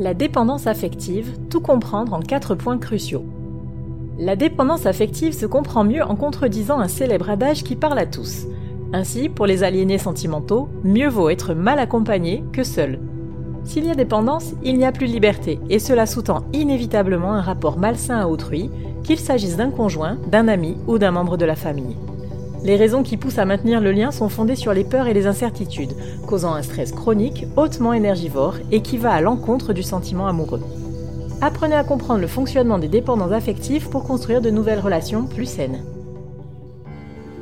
La 0.00 0.14
dépendance 0.14 0.68
affective, 0.68 1.36
tout 1.50 1.60
comprendre 1.60 2.14
en 2.14 2.20
quatre 2.20 2.54
points 2.54 2.78
cruciaux. 2.78 3.24
La 4.16 4.36
dépendance 4.36 4.86
affective 4.86 5.32
se 5.32 5.44
comprend 5.44 5.82
mieux 5.82 6.04
en 6.04 6.14
contredisant 6.14 6.78
un 6.78 6.86
célèbre 6.86 7.30
adage 7.30 7.64
qui 7.64 7.74
parle 7.74 7.98
à 7.98 8.06
tous. 8.06 8.46
Ainsi, 8.92 9.28
pour 9.28 9.46
les 9.46 9.64
aliénés 9.64 9.98
sentimentaux, 9.98 10.68
mieux 10.84 11.08
vaut 11.08 11.30
être 11.30 11.52
mal 11.52 11.80
accompagné 11.80 12.44
que 12.52 12.62
seul. 12.62 13.00
S'il 13.64 13.86
y 13.86 13.90
a 13.90 13.96
dépendance, 13.96 14.52
il 14.62 14.78
n'y 14.78 14.84
a 14.84 14.92
plus 14.92 15.08
de 15.08 15.12
liberté, 15.12 15.58
et 15.68 15.80
cela 15.80 16.06
sous-tend 16.06 16.44
inévitablement 16.52 17.32
un 17.32 17.42
rapport 17.42 17.76
malsain 17.76 18.20
à 18.20 18.28
autrui, 18.28 18.70
qu'il 19.02 19.18
s'agisse 19.18 19.56
d'un 19.56 19.70
conjoint, 19.70 20.16
d'un 20.30 20.46
ami 20.46 20.76
ou 20.86 20.98
d'un 20.98 21.10
membre 21.10 21.36
de 21.36 21.44
la 21.44 21.56
famille. 21.56 21.96
Les 22.64 22.76
raisons 22.76 23.02
qui 23.02 23.16
poussent 23.16 23.38
à 23.38 23.44
maintenir 23.44 23.80
le 23.80 23.92
lien 23.92 24.10
sont 24.10 24.28
fondées 24.28 24.56
sur 24.56 24.74
les 24.74 24.84
peurs 24.84 25.06
et 25.06 25.14
les 25.14 25.26
incertitudes, 25.26 25.94
causant 26.26 26.54
un 26.54 26.62
stress 26.62 26.92
chronique 26.92 27.46
hautement 27.56 27.92
énergivore 27.92 28.56
et 28.72 28.82
qui 28.82 28.98
va 28.98 29.12
à 29.12 29.20
l'encontre 29.20 29.72
du 29.72 29.82
sentiment 29.82 30.26
amoureux. 30.26 30.62
Apprenez 31.40 31.76
à 31.76 31.84
comprendre 31.84 32.20
le 32.20 32.26
fonctionnement 32.26 32.78
des 32.78 32.88
dépendants 32.88 33.30
affectifs 33.30 33.88
pour 33.88 34.02
construire 34.02 34.40
de 34.40 34.50
nouvelles 34.50 34.80
relations 34.80 35.26
plus 35.26 35.46
saines. 35.46 35.84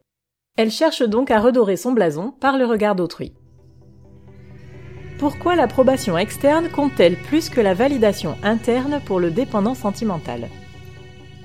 Elle 0.57 0.71
cherche 0.71 1.03
donc 1.03 1.29
à 1.29 1.39
redorer 1.39 1.77
son 1.77 1.91
blason 1.91 2.33
par 2.39 2.57
le 2.57 2.65
regard 2.65 2.95
d'autrui. 2.95 3.35
Pourquoi 5.19 5.55
l'approbation 5.55 6.17
externe 6.17 6.69
compte-t-elle 6.69 7.17
plus 7.17 7.51
que 7.51 7.61
la 7.61 7.75
validation 7.75 8.35
interne 8.41 8.99
pour 9.05 9.19
le 9.19 9.29
dépendant 9.29 9.75
sentimental? 9.75 10.49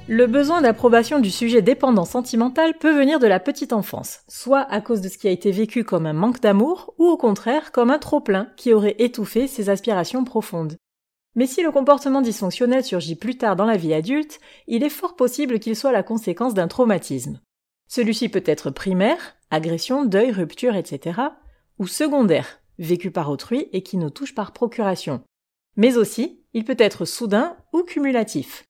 Le 0.09 0.27
besoin 0.27 0.63
d'approbation 0.63 1.19
du 1.19 1.31
sujet 1.31 1.61
dépendant 1.61 2.07
sentimental 2.07 2.79
peut 2.81 2.97
venir 2.97 3.19
de 3.19 3.27
la 3.27 3.41
petite 3.41 3.75
enfance, 3.75 4.21
soit 4.27 4.63
à 4.71 4.81
cause 4.81 5.03
de 5.03 5.11
ce 5.11 5.19
qui 5.19 5.29
a 5.29 5.33
été 5.33 5.51
vécu 5.51 5.85
comme 5.85 6.07
un 6.07 6.15
manque 6.15 6.41
d'amour, 6.41 6.95
ou 6.99 7.05
au 7.05 7.19
contraire 7.19 7.73
comme 7.73 7.91
un 7.91 7.99
trop-plein 7.99 8.48
qui 8.57 8.73
aurait 8.73 8.97
étouffé 9.01 9.47
ses 9.47 9.69
aspirations 9.69 10.25
profondes. 10.25 10.79
Mais 11.36 11.47
si 11.47 11.63
le 11.63 11.70
comportement 11.70 12.23
dysfonctionnel 12.23 12.83
surgit 12.83 13.14
plus 13.14 13.36
tard 13.36 13.57
dans 13.57 13.67
la 13.67 13.77
vie 13.77 13.95
adulte, 13.95 14.41
il 14.67 14.83
est 14.83 14.89
fort 14.89 15.17
possible 15.17 15.58
qu'il 15.58 15.77
soit 15.77 15.92
la 15.92 16.02
conséquence 16.02 16.55
d'un 16.55 16.67
traumatisme. 16.67 17.41
Celui-ci 17.89 18.30
peut 18.30 18.42
être 18.47 18.70
primaire, 18.70 19.36
agression, 19.51 20.07
deuil, 20.07 20.33
rupture, 20.33 20.74
etc., 20.74 21.20
ou 21.79 21.86
secondaire, 21.86 22.61
vécu 22.79 23.11
par 23.11 23.30
autrui 23.30 23.69
et 23.73 23.83
qui 23.83 23.98
nous 23.98 24.11
touche 24.11 24.35
par 24.35 24.52
procuration. 24.52 25.23
Mais 25.77 25.98
aussi, 25.98 26.41
il 26.55 26.64
peut 26.64 26.77
être 26.79 27.05
soudain 27.05 27.57
ou 27.74 27.83
cumulatif. 27.83 28.64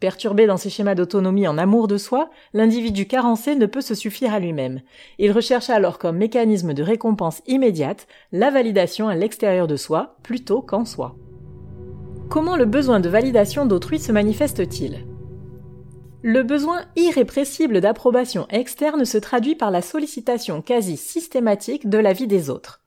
Perturbé 0.00 0.46
dans 0.46 0.56
ses 0.56 0.70
schémas 0.70 0.96
d'autonomie 0.96 1.46
en 1.46 1.56
amour 1.56 1.86
de 1.86 1.96
soi, 1.96 2.30
l'individu 2.52 3.06
carencé 3.06 3.54
ne 3.54 3.66
peut 3.66 3.80
se 3.80 3.94
suffire 3.94 4.34
à 4.34 4.40
lui-même. 4.40 4.80
Il 5.18 5.30
recherche 5.30 5.70
alors 5.70 6.00
comme 6.00 6.16
mécanisme 6.16 6.74
de 6.74 6.82
récompense 6.82 7.40
immédiate 7.46 8.08
la 8.32 8.50
validation 8.50 9.06
à 9.06 9.14
l'extérieur 9.14 9.68
de 9.68 9.76
soi 9.76 10.16
plutôt 10.24 10.60
qu'en 10.60 10.84
soi. 10.84 11.14
Comment 12.28 12.56
le 12.56 12.64
besoin 12.64 13.00
de 13.00 13.08
validation 13.08 13.66
d'autrui 13.66 13.98
se 13.98 14.12
manifeste-t-il 14.12 15.06
Le 16.22 16.42
besoin 16.42 16.82
irrépressible 16.96 17.80
d'approbation 17.80 18.46
externe 18.48 19.04
se 19.04 19.18
traduit 19.18 19.54
par 19.54 19.70
la 19.70 19.82
sollicitation 19.82 20.62
quasi 20.62 20.96
systématique 20.96 21.88
de 21.88 21.98
la 21.98 22.12
vie 22.12 22.26
des 22.26 22.50
autres. 22.50 22.82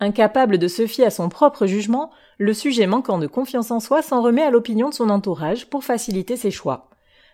Incapable 0.00 0.58
de 0.58 0.68
se 0.68 0.86
fier 0.86 1.06
à 1.06 1.10
son 1.10 1.28
propre 1.28 1.66
jugement, 1.66 2.10
le 2.38 2.52
sujet 2.54 2.86
manquant 2.86 3.18
de 3.18 3.26
confiance 3.26 3.70
en 3.70 3.80
soi 3.80 4.02
s'en 4.02 4.20
remet 4.20 4.42
à 4.42 4.50
l'opinion 4.50 4.88
de 4.88 4.94
son 4.94 5.10
entourage 5.10 5.70
pour 5.70 5.84
faciliter 5.84 6.36
ses 6.36 6.50
choix. 6.50 6.90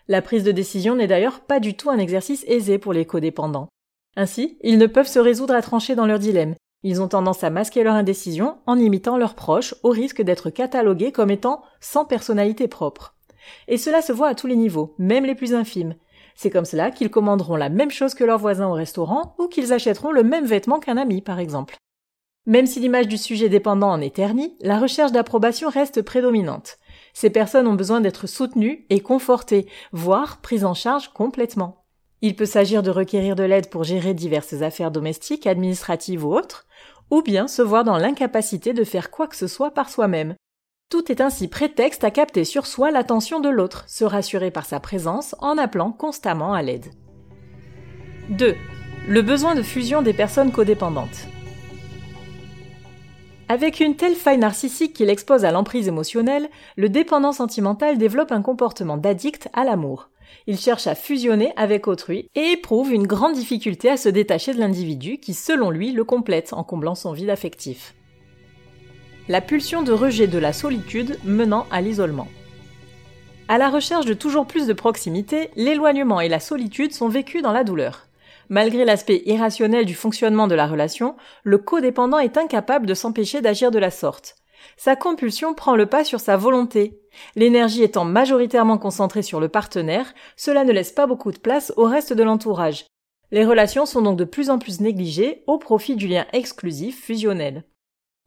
La 0.07 0.23
prise 0.23 0.45
de 0.45 0.53
décision 0.53 0.95
n'est 0.95 1.07
d'ailleurs 1.07 1.41
pas 1.41 1.61
du 1.61 1.75
tout 1.75 1.91
un 1.91 1.99
exercice 1.99 2.45
aisé 2.47 2.79
pour 2.79 2.93
les 2.93 3.05
codépendants. 3.05 3.69
Ainsi, 4.17 4.59
ils 4.63 4.79
ne 4.79 4.87
peuvent 4.87 5.09
se 5.09 5.19
résoudre 5.19 5.55
à 5.55 5.63
trancher 5.63 5.95
dans 5.95 6.07
leur 6.07 6.19
dilemme, 6.19 6.55
ils 6.83 7.03
ont 7.03 7.09
tendance 7.09 7.43
à 7.45 7.51
masquer 7.51 7.83
leur 7.83 7.95
indécision 7.95 8.59
en 8.67 8.79
imitant 8.79 9.17
leurs 9.17 9.35
proches 9.35 9.75
au 9.83 9.91
risque 9.91 10.23
d'être 10.23 10.51
catalogués 10.51 11.13
comme 11.13 11.31
étant 11.31 11.63
sans 11.81 12.05
personnalité 12.05 12.69
propre. 12.69 13.17
Et 13.67 13.79
cela 13.79 14.03
se 14.03 14.13
voit 14.13 14.29
à 14.29 14.35
tous 14.35 14.47
les 14.47 14.57
niveaux, 14.57 14.95
même 14.99 15.25
les 15.25 15.35
plus 15.35 15.55
infimes. 15.55 15.95
C'est 16.35 16.51
comme 16.51 16.65
cela 16.65 16.91
qu'ils 16.91 17.11
commanderont 17.11 17.57
la 17.57 17.69
même 17.69 17.91
chose 17.91 18.15
que 18.15 18.25
leurs 18.25 18.39
voisins 18.39 18.69
au 18.69 18.75
restaurant 18.75 19.35
ou 19.39 19.49
qu'ils 19.49 19.73
achèteront 19.73 20.13
le 20.13 20.23
même 20.23 20.45
vêtement 20.45 20.79
qu'un 20.79 20.97
ami, 20.97 21.21
par 21.21 21.41
exemple. 21.41 21.77
Même 22.47 22.67
si 22.67 22.81
l'image 22.81 23.09
du 23.09 23.19
sujet 23.19 23.49
dépendant 23.49 23.91
en 23.91 24.01
est 24.01 24.15
ternie, 24.15 24.57
la 24.61 24.79
recherche 24.79 25.13
d'approbation 25.13 25.69
reste 25.69 26.03
prédominante. 26.03 26.79
Ces 27.13 27.29
personnes 27.29 27.67
ont 27.67 27.75
besoin 27.75 28.01
d'être 28.01 28.27
soutenues 28.27 28.87
et 28.89 29.01
confortées, 29.01 29.67
voire 29.93 30.41
prises 30.41 30.65
en 30.65 30.75
charge 30.75 31.09
complètement. 31.09 31.85
Il 32.21 32.35
peut 32.35 32.47
s'agir 32.47 32.83
de 32.83 32.91
requérir 32.91 33.37
de 33.37 33.45
l'aide 33.45 33.71
pour 33.71 33.85
gérer 33.85 34.13
diverses 34.13 34.63
affaires 34.63 34.91
domestiques, 34.91 35.47
administratives 35.47 36.25
ou 36.25 36.35
autres, 36.35 36.67
ou 37.11 37.23
bien 37.23 37.47
se 37.47 37.63
voir 37.63 37.85
dans 37.85 37.97
l'incapacité 37.97 38.73
de 38.73 38.85
faire 38.85 39.11
quoi 39.11 39.29
que 39.29 39.37
ce 39.37 39.47
soit 39.47 39.71
par 39.71 39.89
soi-même. 39.89 40.35
Tout 40.91 41.13
est 41.13 41.21
ainsi 41.21 41.49
prétexte 41.49 42.03
à 42.03 42.11
capter 42.11 42.45
sur 42.45 42.67
soi 42.67 42.91
l'attention 42.91 43.41
de 43.41 43.49
l'autre, 43.49 43.85
se 43.89 44.05
rassurer 44.05 44.51
par 44.51 44.67
sa 44.67 44.81
présence 44.81 45.37
en 45.39 45.59
appelant 45.59 45.93
constamment 45.93 46.55
à 46.55 46.63
l'aide. 46.63 46.87
2. 48.31 48.57
Le 49.07 49.23
besoin 49.23 49.55
de 49.55 49.63
fusion 49.63 50.03
des 50.03 50.13
personnes 50.13 50.51
codépendantes. 50.51 51.29
Avec 53.51 53.81
une 53.81 53.97
telle 53.97 54.15
faille 54.15 54.39
narcissique 54.39 54.93
qu'il 54.93 55.09
expose 55.09 55.45
à 55.45 55.51
l'emprise 55.51 55.89
émotionnelle, 55.89 56.51
le 56.77 56.89
dépendant 56.89 57.33
sentimental 57.33 57.97
développe 57.97 58.33
un 58.33 58.43
comportement 58.43 58.99
d'addict 58.99 59.49
à 59.55 59.65
l'amour. 59.65 60.11
Il 60.47 60.59
cherche 60.59 60.87
à 60.87 60.95
fusionner 60.95 61.53
avec 61.57 61.89
autrui 61.89 62.31
et 62.35 62.53
éprouve 62.53 62.93
une 62.93 63.07
grande 63.07 63.35
difficulté 63.35 63.91
à 63.91 63.97
se 63.97 64.09
détacher 64.09 64.55
de 64.55 64.59
l'individu 64.59 65.19
qui, 65.19 65.35
selon 65.35 65.71
lui, 65.71 65.93
le 65.93 66.05
complète 66.05 66.53
en 66.53 66.65
comblant 66.65 66.95
son 66.95 67.13
vide 67.13 67.31
affectif. 67.31 67.95
La 69.29 69.41
pulsion 69.41 69.83
de 69.83 69.93
rejet 69.93 70.27
de 70.27 70.39
la 70.39 70.53
solitude 70.53 71.19
menant 71.25 71.67
à 71.71 71.81
l'isolement. 71.81 72.29
À 73.49 73.59
la 73.59 73.69
recherche 73.69 74.07
de 74.07 74.15
toujours 74.15 74.47
plus 74.47 74.67
de 74.67 74.73
proximité, 74.73 75.51
l'éloignement 75.57 76.21
et 76.21 76.29
la 76.29 76.41
solitude 76.41 76.93
sont 76.93 77.09
vécus 77.09 77.43
dans 77.43 77.53
la 77.53 77.65
douleur. 77.65 78.07
Malgré 78.51 78.85
l'aspect 78.85 79.23
irrationnel 79.27 79.85
du 79.85 79.95
fonctionnement 79.95 80.49
de 80.49 80.55
la 80.55 80.67
relation, 80.67 81.17
le 81.45 81.59
codépendant 81.59 82.19
est 82.19 82.39
incapable 82.39 82.87
de 82.87 82.95
s'empêcher 82.95 83.41
d'agir 83.43 83.71
de 83.71 83.79
la 83.79 83.91
sorte. 83.91 84.37
Sa 84.77 84.97
compulsion 84.97 85.55
prend 85.55 85.77
le 85.77 85.87
pas 85.87 86.05
sur 86.05 86.21
sa 86.21 86.37
volonté. 86.37 86.99
L'énergie 87.37 87.83
étant 87.83 88.05
majoritairement 88.05 88.79
concentrée 88.79 89.23
sur 89.23 89.41
le 89.41 89.49
partenaire, 89.49 90.13
cela 90.37 90.65
ne 90.65 90.73
laisse 90.73 90.93
pas 90.93 91.07
beaucoup 91.07 91.33
de 91.33 91.39
place 91.39 91.73
au 91.77 91.85
reste 91.85 92.13
de 92.13 92.23
l'entourage. 92.23 92.87
Les 93.31 93.45
relations 93.45 93.87
sont 93.87 94.03
donc 94.03 94.17
de 94.17 94.25
plus 94.25 94.51
en 94.51 94.59
plus 94.59 94.81
négligées 94.81 95.43
au 95.47 95.59
profit 95.59 95.97
du 95.97 96.09
lien 96.09 96.27
exclusif 96.33 97.05
fusionnel. 97.05 97.65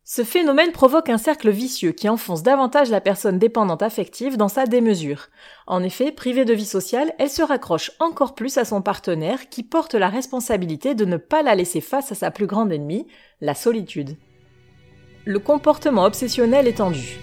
Ce 0.04 0.24
phénomène 0.24 0.72
provoque 0.72 1.10
un 1.10 1.18
cercle 1.18 1.50
vicieux 1.50 1.92
qui 1.92 2.10
enfonce 2.10 2.44
davantage 2.44 2.90
la 2.90 3.02
personne 3.02 3.40
dépendante 3.40 3.84
affective 3.84 4.36
dans 4.36 4.48
sa 4.48 4.66
démesure. 4.66 5.28
En 5.68 5.84
effet, 5.84 6.12
privée 6.12 6.44
de 6.44 6.54
vie 6.54 6.66
sociale, 6.66 7.14
elle 7.20 7.30
se 7.30 7.44
raccroche 7.44 7.92
encore 8.00 8.36
plus 8.36 8.58
à 8.58 8.66
son 8.66 8.82
partenaire 8.82 9.50
qui 9.50 9.64
porte 9.64 9.94
la 9.94 10.10
responsabilité 10.10 10.96
de 10.96 11.06
ne 11.06 11.18
pas 11.18 11.44
la 11.44 11.56
laisser 11.56 11.82
face 11.82 12.12
à 12.12 12.16
sa 12.16 12.32
plus 12.32 12.48
grande 12.48 12.72
ennemie, 12.72 13.08
la 13.42 13.56
solitude 13.56 14.18
le 15.26 15.40
comportement 15.40 16.06
obsessionnel 16.06 16.68
étendu. 16.68 17.20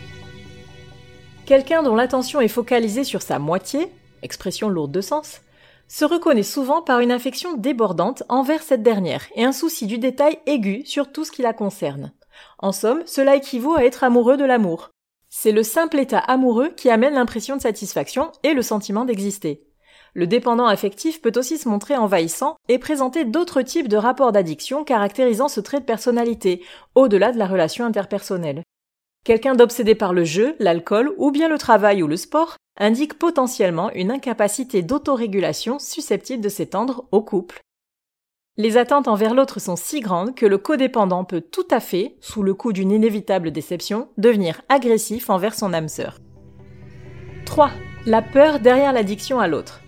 Quelqu'un 1.48 1.82
dont 1.82 1.94
l'attention 1.94 2.42
est 2.42 2.48
focalisée 2.48 3.04
sur 3.04 3.22
sa 3.22 3.38
moitié, 3.38 3.90
expression 4.20 4.68
lourde 4.68 4.92
de 4.92 5.00
sens, 5.00 5.40
se 5.88 6.04
reconnaît 6.04 6.42
souvent 6.42 6.82
par 6.82 7.00
une 7.00 7.10
affection 7.10 7.56
débordante 7.56 8.22
envers 8.28 8.62
cette 8.62 8.82
dernière 8.82 9.24
et 9.34 9.44
un 9.44 9.52
souci 9.52 9.86
du 9.86 9.96
détail 9.96 10.38
aigu 10.44 10.82
sur 10.84 11.10
tout 11.10 11.24
ce 11.24 11.32
qui 11.32 11.40
la 11.40 11.54
concerne. 11.54 12.12
En 12.58 12.70
somme, 12.70 13.02
cela 13.06 13.34
équivaut 13.34 13.76
à 13.76 13.86
être 13.86 14.04
amoureux 14.04 14.36
de 14.36 14.44
l'amour. 14.44 14.90
C'est 15.30 15.52
le 15.52 15.62
simple 15.62 15.98
état 15.98 16.18
amoureux 16.18 16.68
qui 16.76 16.90
amène 16.90 17.14
l'impression 17.14 17.56
de 17.56 17.62
satisfaction 17.62 18.30
et 18.42 18.52
le 18.52 18.60
sentiment 18.60 19.06
d'exister. 19.06 19.64
Le 20.12 20.26
dépendant 20.26 20.66
affectif 20.66 21.22
peut 21.22 21.32
aussi 21.34 21.56
se 21.56 21.70
montrer 21.70 21.96
envahissant 21.96 22.56
et 22.68 22.78
présenter 22.78 23.24
d'autres 23.24 23.62
types 23.62 23.88
de 23.88 23.96
rapports 23.96 24.32
d'addiction 24.32 24.84
caractérisant 24.84 25.48
ce 25.48 25.60
trait 25.60 25.80
de 25.80 25.86
personnalité, 25.86 26.62
au-delà 26.94 27.32
de 27.32 27.38
la 27.38 27.46
relation 27.46 27.86
interpersonnelle. 27.86 28.64
Quelqu'un 29.24 29.54
d'obsédé 29.54 29.94
par 29.94 30.12
le 30.12 30.24
jeu, 30.24 30.56
l'alcool 30.58 31.12
ou 31.18 31.30
bien 31.30 31.48
le 31.48 31.58
travail 31.58 32.02
ou 32.02 32.06
le 32.06 32.16
sport 32.16 32.56
indique 32.78 33.18
potentiellement 33.18 33.90
une 33.92 34.10
incapacité 34.10 34.82
d'autorégulation 34.82 35.78
susceptible 35.78 36.42
de 36.42 36.48
s'étendre 36.48 37.04
au 37.12 37.22
couple. 37.22 37.60
Les 38.56 38.76
attentes 38.76 39.06
envers 39.06 39.34
l'autre 39.34 39.60
sont 39.60 39.76
si 39.76 40.00
grandes 40.00 40.34
que 40.34 40.46
le 40.46 40.58
codépendant 40.58 41.24
peut 41.24 41.40
tout 41.40 41.66
à 41.70 41.78
fait, 41.78 42.16
sous 42.20 42.42
le 42.42 42.54
coup 42.54 42.72
d'une 42.72 42.90
inévitable 42.90 43.52
déception, 43.52 44.08
devenir 44.18 44.62
agressif 44.68 45.30
envers 45.30 45.54
son 45.54 45.72
âme 45.72 45.88
sœur. 45.88 46.18
3. 47.46 47.70
La 48.06 48.20
peur 48.20 48.58
derrière 48.58 48.92
l'addiction 48.92 49.38
à 49.38 49.46
l'autre. 49.46 49.80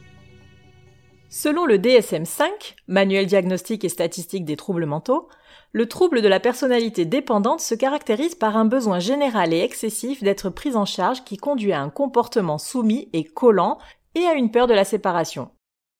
Selon 1.32 1.64
le 1.64 1.78
DSM-5, 1.78 2.74
Manuel 2.88 3.26
diagnostique 3.26 3.84
et 3.84 3.88
statistique 3.88 4.44
des 4.44 4.56
troubles 4.56 4.84
mentaux, 4.84 5.28
le 5.70 5.86
trouble 5.86 6.22
de 6.22 6.28
la 6.28 6.40
personnalité 6.40 7.04
dépendante 7.04 7.60
se 7.60 7.76
caractérise 7.76 8.34
par 8.34 8.56
un 8.56 8.64
besoin 8.64 8.98
général 8.98 9.54
et 9.54 9.60
excessif 9.60 10.24
d'être 10.24 10.50
pris 10.50 10.74
en 10.74 10.84
charge 10.84 11.22
qui 11.22 11.36
conduit 11.36 11.72
à 11.72 11.80
un 11.80 11.88
comportement 11.88 12.58
soumis 12.58 13.08
et 13.12 13.22
collant 13.22 13.78
et 14.16 14.24
à 14.24 14.34
une 14.34 14.50
peur 14.50 14.66
de 14.66 14.74
la 14.74 14.84
séparation. 14.84 15.50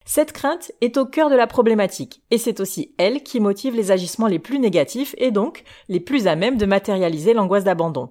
Cette 0.05 0.33
crainte 0.33 0.73
est 0.81 0.97
au 0.97 1.07
cœur 1.07 1.31
de 1.31 1.37
la 1.37 1.47
problématique, 1.47 2.25
et 2.33 2.39
c'est 2.39 2.59
aussi 2.59 2.97
elle 2.99 3.23
qui 3.23 3.39
motive 3.39 3.77
les 3.77 3.93
agissements 3.93 4.27
les 4.27 4.41
plus 4.41 4.59
négatifs 4.59 5.15
et 5.17 5.31
donc 5.31 5.63
les 5.89 6.01
plus 6.01 6.27
à 6.27 6.35
même 6.35 6.57
de 6.57 6.67
matérialiser 6.67 7.35
l'angoisse 7.35 7.63
d'abandon. 7.63 8.09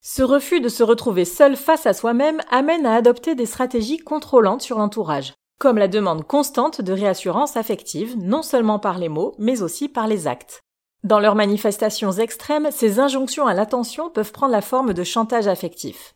Ce 0.00 0.22
refus 0.22 0.62
de 0.62 0.70
se 0.70 0.82
retrouver 0.82 1.26
seul 1.26 1.56
face 1.56 1.84
à 1.84 1.92
soi-même 1.92 2.40
amène 2.50 2.86
à 2.86 2.94
adopter 2.94 3.34
des 3.34 3.44
stratégies 3.44 3.98
contrôlantes 3.98 4.62
sur 4.62 4.78
l'entourage, 4.78 5.34
comme 5.58 5.78
la 5.78 5.88
demande 5.88 6.26
constante 6.26 6.80
de 6.80 6.92
réassurance 6.92 7.56
affective, 7.56 8.16
non 8.18 8.42
seulement 8.42 8.78
par 8.78 8.98
les 8.98 9.08
mots, 9.08 9.34
mais 9.38 9.62
aussi 9.62 9.88
par 9.88 10.06
les 10.06 10.26
actes. 10.26 10.62
Dans 11.04 11.20
leurs 11.20 11.34
manifestations 11.34 12.12
extrêmes, 12.12 12.70
ces 12.70 12.98
injonctions 12.98 13.46
à 13.46 13.54
l'attention 13.54 14.08
peuvent 14.08 14.32
prendre 14.32 14.52
la 14.52 14.62
forme 14.62 14.94
de 14.94 15.04
chantage 15.04 15.46
affectif. 15.46 16.14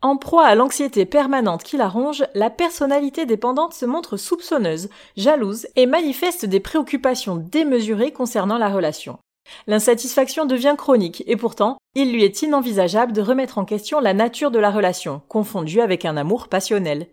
En 0.00 0.16
proie 0.18 0.44
à 0.44 0.54
l'anxiété 0.54 1.06
permanente 1.06 1.62
qui 1.62 1.76
la 1.76 1.88
ronge, 1.88 2.24
la 2.34 2.50
personnalité 2.50 3.24
dépendante 3.24 3.72
se 3.72 3.86
montre 3.86 4.18
soupçonneuse, 4.18 4.90
jalouse 5.16 5.66
et 5.76 5.86
manifeste 5.86 6.44
des 6.44 6.60
préoccupations 6.60 7.36
démesurées 7.36 8.12
concernant 8.12 8.58
la 8.58 8.68
relation. 8.68 9.18
L'insatisfaction 9.66 10.46
devient 10.46 10.74
chronique 10.76 11.22
et 11.26 11.36
pourtant, 11.36 11.78
il 11.94 12.12
lui 12.12 12.24
est 12.24 12.42
inenvisageable 12.42 13.12
de 13.12 13.22
remettre 13.22 13.58
en 13.58 13.64
question 13.64 14.00
la 14.00 14.14
nature 14.14 14.50
de 14.50 14.58
la 14.58 14.70
relation, 14.70 15.22
confondue 15.28 15.80
avec 15.80 16.04
un 16.04 16.16
amour 16.16 16.48
passionnel. 16.48 17.08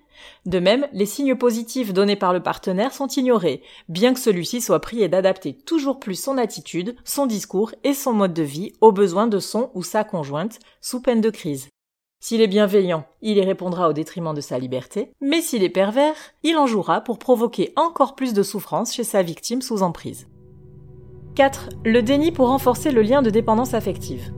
De 0.45 0.59
même, 0.59 0.87
les 0.93 1.05
signes 1.05 1.35
positifs 1.35 1.93
donnés 1.93 2.15
par 2.15 2.33
le 2.33 2.43
partenaire 2.43 2.93
sont 2.93 3.07
ignorés, 3.07 3.63
bien 3.89 4.13
que 4.13 4.19
celui-ci 4.19 4.61
soit 4.61 4.79
prié 4.79 5.07
d'adapter 5.07 5.53
toujours 5.53 5.99
plus 5.99 6.15
son 6.15 6.37
attitude, 6.37 6.95
son 7.05 7.25
discours 7.25 7.73
et 7.83 7.93
son 7.93 8.13
mode 8.13 8.33
de 8.33 8.43
vie 8.43 8.73
aux 8.81 8.91
besoins 8.91 9.27
de 9.27 9.39
son 9.39 9.71
ou 9.73 9.83
sa 9.83 10.03
conjointe, 10.03 10.59
sous 10.79 11.01
peine 11.01 11.21
de 11.21 11.29
crise. 11.29 11.69
S'il 12.23 12.41
est 12.41 12.47
bienveillant, 12.47 13.05
il 13.23 13.37
y 13.37 13.41
répondra 13.41 13.89
au 13.89 13.93
détriment 13.93 14.35
de 14.35 14.41
sa 14.41 14.59
liberté, 14.59 15.11
mais 15.21 15.41
s'il 15.41 15.63
est 15.63 15.69
pervers, 15.69 16.15
il 16.43 16.55
en 16.57 16.67
jouera 16.67 17.01
pour 17.01 17.17
provoquer 17.17 17.73
encore 17.75 18.15
plus 18.15 18.33
de 18.33 18.43
souffrance 18.43 18.93
chez 18.93 19.03
sa 19.03 19.23
victime 19.23 19.63
sous 19.63 19.81
emprise. 19.81 20.27
4. 21.35 21.69
Le 21.85 22.01
déni 22.01 22.33
pour 22.33 22.49
renforcer 22.49 22.91
le 22.91 23.01
lien 23.01 23.21
de 23.21 23.29
dépendance 23.29 23.73
affective. 23.73 24.33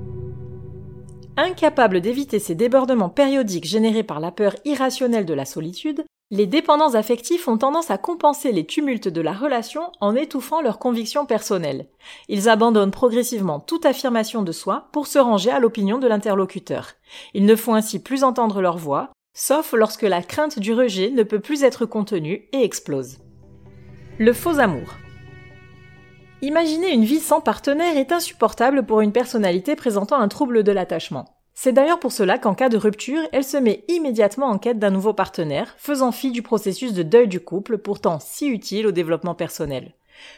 Incapables 1.38 2.02
d'éviter 2.02 2.38
ces 2.38 2.54
débordements 2.54 3.10
périodiques 3.10 3.66
générés 3.66 4.04
par 4.04 4.20
la 4.20 4.32
peur 4.32 4.56
irrationnelle 4.64 5.26
de 5.26 5.34
la 5.34 5.46
solitude, 5.46 6.04
les 6.30 6.46
dépendants 6.46 6.94
affectifs 6.94 7.48
ont 7.48 7.58
tendance 7.58 7.90
à 7.90 7.98
compenser 7.98 8.52
les 8.52 8.66
tumultes 8.66 9.08
de 9.08 9.22
la 9.22 9.34
relation 9.34 9.92
en 10.02 10.16
étouffant 10.16 10.62
leurs 10.62 10.78
convictions 10.78 11.26
personnelles. 11.26 11.88
Ils 12.30 12.48
abandonnent 12.48 12.92
progressivement 12.92 13.60
toute 13.60 13.88
affirmation 13.88 14.44
de 14.44 14.52
soi 14.52 14.90
pour 14.92 15.08
se 15.08 15.18
ranger 15.18 15.50
à 15.50 15.60
l'opinion 15.60 15.98
de 15.98 16.08
l'interlocuteur. 16.08 16.92
Ils 17.34 17.46
ne 17.46 17.56
font 17.56 17.74
ainsi 17.74 18.04
plus 18.04 18.24
entendre 18.24 18.62
leur 18.62 18.78
voix, 18.78 19.10
sauf 19.36 19.74
lorsque 19.74 20.04
la 20.04 20.22
crainte 20.22 20.60
du 20.60 20.74
rejet 20.74 21.10
ne 21.10 21.24
peut 21.24 21.40
plus 21.40 21.64
être 21.64 21.88
contenue 21.88 22.48
et 22.52 22.64
explose. 22.64 23.18
Le 24.20 24.34
faux 24.34 24.60
amour. 24.60 24.94
Imaginer 26.44 26.92
une 26.92 27.06
vie 27.06 27.22
sans 27.22 27.40
partenaire 27.40 27.96
est 27.96 28.12
insupportable 28.12 28.84
pour 28.84 29.00
une 29.00 29.14
personnalité 29.14 29.78
présentant 29.78 30.18
un 30.18 30.28
trouble 30.28 30.64
de 30.64 30.74
l'attachement. 30.74 31.24
C'est 31.54 31.72
d'ailleurs 31.72 32.02
pour 32.02 32.12
cela 32.12 32.38
qu'en 32.38 32.54
cas 32.54 32.68
de 32.68 32.76
rupture, 32.76 33.22
elle 33.32 33.46
se 33.46 33.56
met 33.56 33.86
immédiatement 33.88 34.48
en 34.48 34.58
quête 34.58 34.78
d'un 34.78 34.90
nouveau 34.90 35.14
partenaire, 35.14 35.74
faisant 35.78 36.12
fi 36.12 36.32
du 36.32 36.42
processus 36.42 36.92
de 36.92 37.02
deuil 37.02 37.30
du 37.30 37.40
couple, 37.40 37.78
pourtant 37.78 38.20
si 38.20 38.50
utile 38.50 38.88
au 38.88 38.92
développement 38.92 39.36
personnel. 39.36 39.94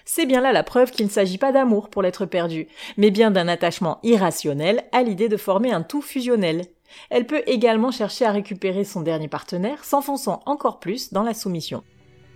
C'est 0.05 0.27
bien 0.27 0.41
là 0.41 0.53
la 0.53 0.61
preuve 0.61 0.91
qu'il 0.91 1.07
ne 1.07 1.11
s'agit 1.11 1.39
pas 1.39 1.51
d'amour 1.51 1.89
pour 1.89 2.03
l'être 2.03 2.27
perdu, 2.27 2.67
mais 2.97 3.09
bien 3.09 3.31
d'un 3.31 3.47
attachement 3.47 3.97
irrationnel 4.03 4.83
à 4.91 5.01
l'idée 5.01 5.27
de 5.27 5.37
former 5.37 5.71
un 5.71 5.81
tout 5.81 6.03
fusionnel. 6.03 6.67
Elle 7.09 7.25
peut 7.25 7.41
également 7.47 7.89
chercher 7.89 8.25
à 8.25 8.31
récupérer 8.31 8.83
son 8.83 9.01
dernier 9.01 9.27
partenaire, 9.27 9.83
s'enfonçant 9.83 10.43
encore 10.45 10.79
plus 10.79 11.11
dans 11.13 11.23
la 11.23 11.33
soumission. 11.33 11.81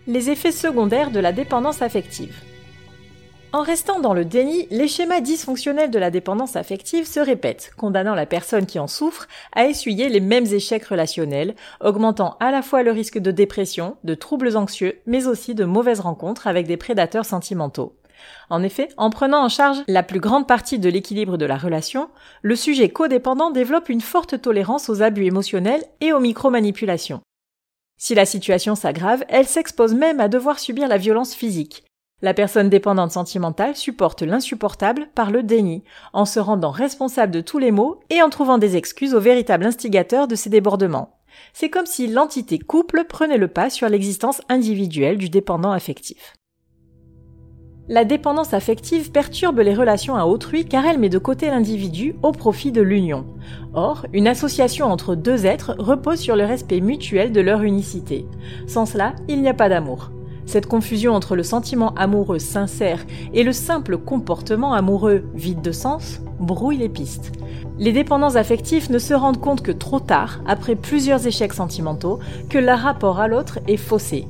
Les 0.07 0.31
effets 0.31 0.51
secondaires 0.51 1.11
de 1.11 1.19
la 1.19 1.33
dépendance 1.33 1.83
affective. 1.83 2.33
En 3.51 3.63
restant 3.63 3.99
dans 3.99 4.13
le 4.13 4.25
déni, 4.25 4.67
les 4.69 4.87
schémas 4.87 5.21
dysfonctionnels 5.21 5.89
de 5.89 5.97
la 5.97 6.11
dépendance 6.11 6.55
affective 6.55 7.07
se 7.07 7.19
répètent, 7.19 7.71
condamnant 7.77 8.13
la 8.13 8.27
personne 8.27 8.67
qui 8.67 8.77
en 8.77 8.85
souffre 8.85 9.27
à 9.53 9.65
essuyer 9.65 10.07
les 10.07 10.19
mêmes 10.19 10.45
échecs 10.45 10.85
relationnels, 10.85 11.55
augmentant 11.81 12.37
à 12.39 12.51
la 12.51 12.61
fois 12.61 12.83
le 12.83 12.91
risque 12.91 13.17
de 13.17 13.31
dépression, 13.31 13.97
de 14.03 14.13
troubles 14.13 14.55
anxieux, 14.55 14.99
mais 15.07 15.25
aussi 15.25 15.55
de 15.55 15.65
mauvaises 15.65 15.99
rencontres 15.99 16.45
avec 16.45 16.67
des 16.67 16.77
prédateurs 16.77 17.25
sentimentaux. 17.25 17.95
En 18.51 18.61
effet, 18.61 18.89
en 18.97 19.09
prenant 19.09 19.43
en 19.43 19.49
charge 19.49 19.79
la 19.87 20.03
plus 20.03 20.19
grande 20.19 20.47
partie 20.47 20.77
de 20.77 20.89
l'équilibre 20.89 21.37
de 21.37 21.45
la 21.45 21.57
relation, 21.57 22.09
le 22.43 22.55
sujet 22.55 22.89
codépendant 22.89 23.49
développe 23.49 23.89
une 23.89 24.01
forte 24.01 24.39
tolérance 24.39 24.89
aux 24.89 25.01
abus 25.01 25.25
émotionnels 25.25 25.83
et 26.01 26.13
aux 26.13 26.19
micromanipulations. 26.19 27.21
Si 27.97 28.13
la 28.13 28.27
situation 28.27 28.75
s'aggrave, 28.75 29.25
elle 29.27 29.47
s'expose 29.47 29.95
même 29.95 30.19
à 30.19 30.27
devoir 30.27 30.59
subir 30.59 30.87
la 30.87 30.97
violence 30.97 31.33
physique, 31.33 31.83
la 32.21 32.33
personne 32.33 32.69
dépendante 32.69 33.11
sentimentale 33.11 33.75
supporte 33.75 34.21
l'insupportable 34.21 35.09
par 35.15 35.31
le 35.31 35.43
déni, 35.43 35.83
en 36.13 36.25
se 36.25 36.39
rendant 36.39 36.71
responsable 36.71 37.33
de 37.33 37.41
tous 37.41 37.59
les 37.59 37.71
maux 37.71 37.99
et 38.09 38.21
en 38.21 38.29
trouvant 38.29 38.57
des 38.57 38.75
excuses 38.75 39.13
au 39.13 39.19
véritable 39.19 39.65
instigateur 39.65 40.27
de 40.27 40.35
ces 40.35 40.49
débordements. 40.49 41.19
C'est 41.53 41.69
comme 41.69 41.85
si 41.85 42.07
l'entité 42.07 42.59
couple 42.59 43.05
prenait 43.07 43.37
le 43.37 43.47
pas 43.47 43.69
sur 43.69 43.87
l'existence 43.87 44.41
individuelle 44.49 45.17
du 45.17 45.29
dépendant 45.29 45.71
affectif. 45.71 46.33
La 47.87 48.05
dépendance 48.05 48.53
affective 48.53 49.11
perturbe 49.11 49.61
les 49.61 49.73
relations 49.73 50.15
à 50.15 50.25
autrui 50.25 50.65
car 50.65 50.85
elle 50.85 50.99
met 50.99 51.09
de 51.09 51.17
côté 51.17 51.47
l'individu 51.47 52.15
au 52.21 52.31
profit 52.31 52.71
de 52.71 52.83
l'union. 52.83 53.25
Or, 53.73 54.05
une 54.13 54.27
association 54.27 54.85
entre 54.85 55.15
deux 55.15 55.47
êtres 55.47 55.75
repose 55.79 56.19
sur 56.19 56.35
le 56.35 56.45
respect 56.45 56.81
mutuel 56.81 57.31
de 57.31 57.41
leur 57.41 57.63
unicité. 57.63 58.27
Sans 58.67 58.85
cela, 58.85 59.15
il 59.27 59.41
n'y 59.41 59.49
a 59.49 59.55
pas 59.55 59.69
d'amour. 59.69 60.11
Cette 60.49 60.65
confusion 60.65 61.13
entre 61.13 61.35
le 61.35 61.43
sentiment 61.43 61.93
amoureux 61.93 62.39
sincère 62.39 63.05
et 63.35 63.43
le 63.43 63.53
simple 63.53 63.99
comportement 63.99 64.73
amoureux 64.73 65.21
vide 65.35 65.61
de 65.61 65.71
sens 65.71 66.21
brouille 66.39 66.77
les 66.77 66.89
pistes. 66.89 67.31
Les 67.77 67.91
dépendants 67.91 68.33
affectifs 68.33 68.89
ne 68.89 68.97
se 68.97 69.13
rendent 69.13 69.39
compte 69.39 69.61
que 69.61 69.71
trop 69.71 69.99
tard, 69.99 70.41
après 70.47 70.75
plusieurs 70.75 71.27
échecs 71.27 71.53
sentimentaux, 71.53 72.17
que 72.49 72.57
leur 72.57 72.79
rapport 72.79 73.19
à 73.19 73.27
l'autre 73.27 73.59
est 73.67 73.77
faussé. 73.77 74.25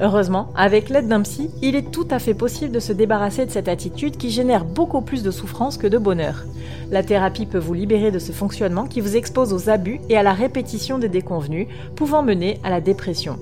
Heureusement, 0.00 0.48
avec 0.56 0.88
l'aide 0.88 1.06
d'un 1.06 1.22
psy, 1.22 1.50
il 1.62 1.76
est 1.76 1.92
tout 1.92 2.08
à 2.10 2.18
fait 2.18 2.34
possible 2.34 2.72
de 2.72 2.80
se 2.80 2.92
débarrasser 2.92 3.46
de 3.46 3.52
cette 3.52 3.68
attitude 3.68 4.16
qui 4.16 4.30
génère 4.30 4.64
beaucoup 4.64 5.02
plus 5.02 5.22
de 5.22 5.30
souffrance 5.30 5.78
que 5.78 5.86
de 5.86 5.98
bonheur. 5.98 6.46
La 6.90 7.04
thérapie 7.04 7.46
peut 7.46 7.58
vous 7.58 7.74
libérer 7.74 8.10
de 8.10 8.18
ce 8.18 8.32
fonctionnement 8.32 8.86
qui 8.86 9.00
vous 9.00 9.14
expose 9.14 9.52
aux 9.52 9.70
abus 9.70 10.00
et 10.08 10.16
à 10.16 10.24
la 10.24 10.32
répétition 10.32 10.98
des 10.98 11.08
déconvenus, 11.08 11.68
pouvant 11.94 12.24
mener 12.24 12.58
à 12.64 12.70
la 12.70 12.80
dépression. 12.80 13.38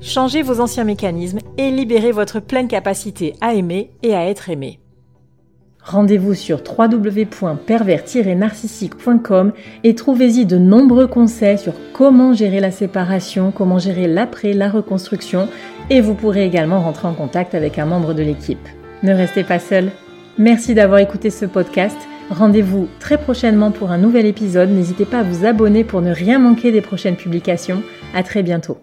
Changez 0.00 0.42
vos 0.42 0.60
anciens 0.60 0.84
mécanismes 0.84 1.38
et 1.56 1.70
libérez 1.70 2.12
votre 2.12 2.40
pleine 2.40 2.68
capacité 2.68 3.32
à 3.40 3.54
aimer 3.54 3.90
et 4.02 4.14
à 4.14 4.28
être 4.28 4.50
aimé. 4.50 4.78
Rendez-vous 5.82 6.34
sur 6.34 6.58
www.pervers-narcissique.com 6.58 9.52
et 9.84 9.94
trouvez-y 9.94 10.44
de 10.44 10.58
nombreux 10.58 11.06
conseils 11.06 11.58
sur 11.58 11.72
comment 11.94 12.34
gérer 12.34 12.60
la 12.60 12.70
séparation, 12.70 13.52
comment 13.52 13.78
gérer 13.78 14.06
l'après, 14.06 14.52
la 14.52 14.68
reconstruction 14.68 15.48
et 15.88 16.02
vous 16.02 16.14
pourrez 16.14 16.44
également 16.44 16.80
rentrer 16.80 17.08
en 17.08 17.14
contact 17.14 17.54
avec 17.54 17.78
un 17.78 17.86
membre 17.86 18.12
de 18.12 18.22
l'équipe. 18.22 18.68
Ne 19.02 19.14
restez 19.14 19.44
pas 19.44 19.58
seul. 19.58 19.90
Merci 20.36 20.74
d'avoir 20.74 21.00
écouté 21.00 21.30
ce 21.30 21.46
podcast. 21.46 21.96
Rendez-vous 22.30 22.88
très 23.00 23.16
prochainement 23.16 23.70
pour 23.70 23.90
un 23.90 23.98
nouvel 23.98 24.26
épisode. 24.26 24.68
N'hésitez 24.68 25.06
pas 25.06 25.20
à 25.20 25.22
vous 25.22 25.46
abonner 25.46 25.84
pour 25.84 26.02
ne 26.02 26.12
rien 26.12 26.38
manquer 26.38 26.70
des 26.70 26.82
prochaines 26.82 27.16
publications. 27.16 27.82
À 28.14 28.22
très 28.22 28.42
bientôt. 28.42 28.76